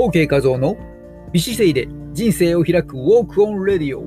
[0.00, 0.76] OK 画像の
[1.32, 4.04] 美姿勢で人生を開く Walk on Radio。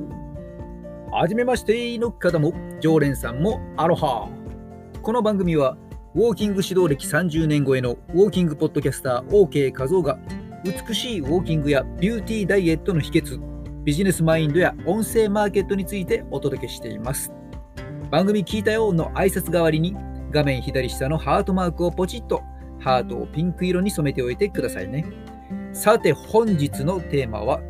[1.11, 4.29] はじめましての方も常連さんもアロハ。
[5.01, 5.75] この番組は
[6.15, 10.17] ウォーキング指導歴30年超えのウォーキングポッドキャスター OK 画像が
[10.63, 13.41] 美しいウォーキングやビューティーダイエットの秘訣、
[13.83, 17.33] ビジネスマインドや音声マーケットについてお届けしています。
[18.09, 19.93] 番組聞いたよの挨拶代わりに
[20.31, 22.41] 画面左下のハートマークをポチッと
[22.79, 25.30] ハートをピンク色に染めておいてくださいね。
[25.73, 27.61] さて本日のテーマは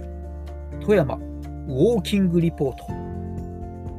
[0.82, 2.86] 富山ウォーキングリポート。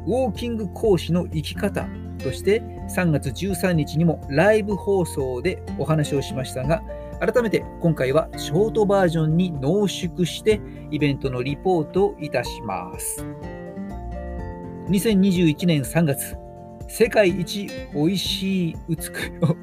[0.06, 1.86] ウォーキング講師の生き方
[2.18, 6.82] として3月13日にもライブ放送でお話をしましたが
[7.20, 13.24] 改めて今回はショートバージョンに濃縮してイベントのリポートをいたします。
[14.88, 16.41] 2021年3月
[16.88, 18.96] 世界一美味しい、美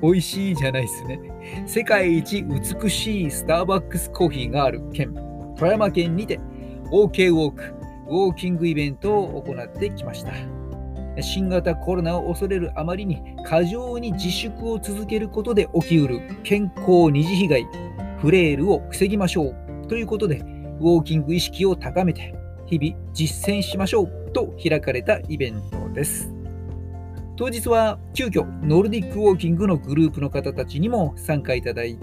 [0.01, 1.19] 美味しいじゃないですね。
[1.65, 5.13] 世界一美しいスターバックスコーヒーがある県、
[5.57, 6.39] 富山県にて
[6.91, 7.63] OK ウォーク、
[8.09, 10.33] ウォーキングイベントを行ってきました。
[11.21, 17.67] 新型コロナを恐れるあまりに過剰に自粛を続けることで起きうる健康二次被害、
[18.19, 20.37] フレイルを防ぎましょうということで、
[20.79, 22.33] ウォーキング意識を高めて、
[22.67, 26.38] 日々実践しましょうと開かれたイベントです。
[27.39, 31.97] 当日は急遽ノルディックウォーキングのグループの方たちにも参加いただい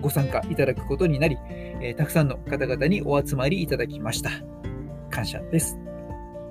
[0.00, 4.30] ご参加いただくことになり、えー、たくさんの方々にお集まりいただきました。
[5.10, 5.76] 感謝です。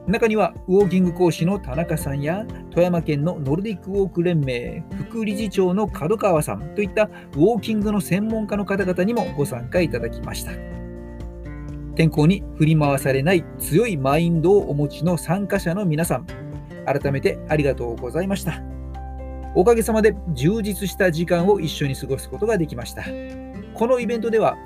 [0.05, 10.51] 中にはウォーキング講師の田中さんや富山県のノルディックウォーク連盟副理事長の角川さんといったウォーキングの専門家の方々にもご参加いただきました。
[11.95, 16.27] 天候に振り回されない強いマインドをお持ちの参加者の皆さん、
[16.91, 18.61] 改めてありがとうございました。
[19.55, 23.03] おかげさまで充実した時間を一緒に過ごすことができました。
[23.73, 24.57] このイベントでは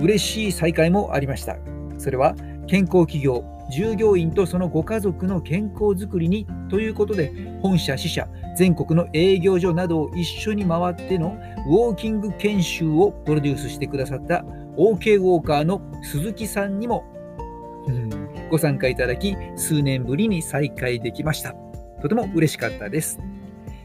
[0.00, 1.56] 嬉しい再会もありました。
[1.98, 2.34] それは
[2.66, 11.36] 健康企業、従業員とそのご家族の健康づくりにということで本社、支社、全国の営業所などを一緒に回っての
[11.68, 14.44] ウォーキング研修をプロデュースしてくださった
[14.76, 17.04] OK ウォーカーの鈴木さんにも、
[17.86, 18.21] うん
[18.52, 21.54] ご参加いただき、数年ぶりに再開できました。
[22.02, 23.18] とても嬉しかったです。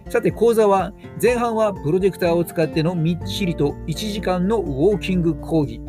[0.09, 0.91] さて、講座は、
[1.21, 5.79] 前半はプロジェクターを使ってのみっちりと1時間のウォーキング講義、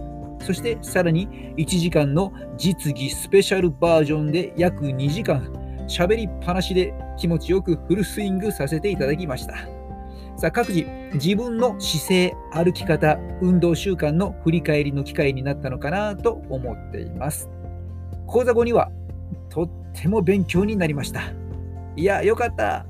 [0.41, 5.53] そしてさらに1時間の実技スペシャルバージョンで約2時間、
[5.89, 9.55] 喋りっぱなしで気持ちよくフルスイングさせていただきました。
[10.37, 17.51] さあ、各自、自分の姿勢、歩き方、運動習慣の振り返りの機会になったのかなと思っています。
[18.29, 18.93] 講座後には
[19.49, 21.23] とっても勉強になりました。
[21.97, 22.87] いや、よかった。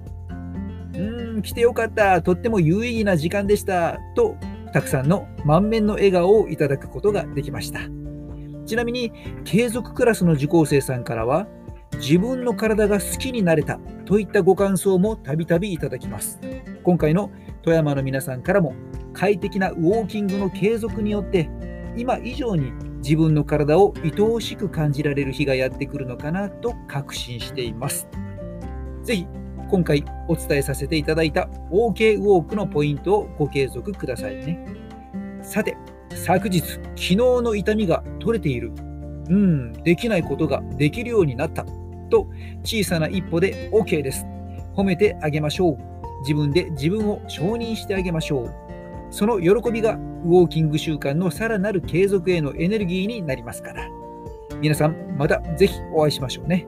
[0.93, 2.21] うーん、来てよかった。
[2.21, 3.99] とっても有意義な時間でした。
[4.15, 4.37] と、
[4.73, 7.81] たくさんの満面の笑顔をいただくことができました。
[8.67, 9.13] ちなみに、
[9.45, 11.47] 継続クラスの受講生さんからは、
[11.99, 16.39] 自分の体が好きになれたといったご感想もたびたびいただきます。
[16.83, 17.31] 今回の
[17.63, 18.75] 富山の皆さんからも
[19.13, 21.51] 快適なウォーキングの継続によって
[21.97, 28.09] 今以上に自分の体を愛おしく感じられる日がやってくるのかなと確信しています。
[29.03, 29.27] ぜひ
[29.71, 34.65] 今回お伝えさせていただいた OK ウォークのポイントをご継続くださいね。
[35.43, 35.77] さて、
[36.15, 38.73] 昨日、昨日の痛みが取れている。
[39.29, 41.65] うん、できないことができるようになった。
[42.11, 42.27] と
[42.63, 44.25] 小さな一歩で OK です。
[44.75, 45.79] 褒めてあげましょう。
[46.23, 48.55] 自分で自分を承認してあげましょう。
[49.11, 53.89] その喜びがウォーキング習慣のさらなる継続へのエネルギーになりますから。
[54.61, 56.67] 皆さん、またぜひお会いしましょうね。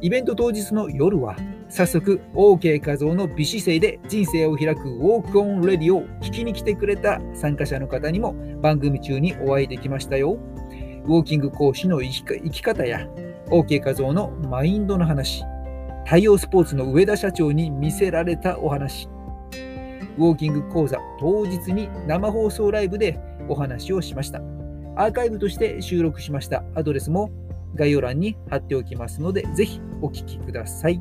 [0.00, 1.36] イベント当日の夜は、
[1.68, 10.38] 早速 OK 画像の美姿勢で人生を開くウォークオンレディを聞きに来てくれた参加者の方にも番組中にお会いできましたよ。
[11.06, 13.08] ウォーキング講師の生き生き方や
[13.48, 15.42] OK 画像のマインドの話、
[16.04, 19.08] 太陽スポーツの上田社長に見せられたお話、
[20.18, 23.18] ウォーキング講座当日に生放送ライブで
[23.48, 24.40] お話をしました。
[24.96, 27.30] アーカイブとして収録しましたアドレスも
[27.74, 31.00] 概要欄に貼っておきますので、ぜひお聞きください。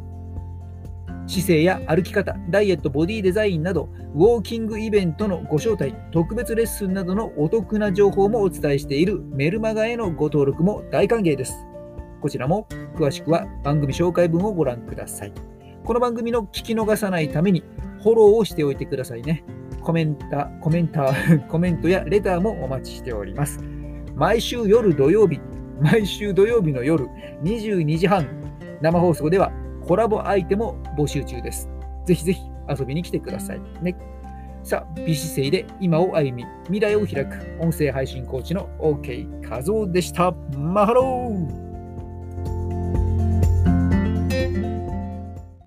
[1.26, 11.54] 姿勢や歩き方、ダイエット、ボディデザインなど、ウォーキングイベントのご招待、特別レッスンなどのお得な情報もお伝えしているメルマガへのご登録も大歓迎です。
[12.20, 15.34] こちらも詳しくは番組紹介文をご覧ください。
[15.86, 17.64] この番組の聞き逃さないために
[18.04, 19.44] フォローをしておいてくださいね。
[19.82, 21.14] コメンタ、コメンタ、
[21.50, 23.60] コメントやレターもお待ちしております。
[24.16, 25.40] 毎週夜土曜日、
[25.80, 27.08] 毎週土曜日の夜
[27.44, 28.28] 22時半、
[28.82, 29.52] 生放送では
[29.88, 31.70] コラボ相手も募集中です。
[32.06, 33.96] ぜひぜひ遊びに来てくださいね。
[34.64, 40.34] さあ、美姿勢で今を歩み、未来を開く音声配信コーチの OK 画像でした。
[40.58, 41.63] マハロー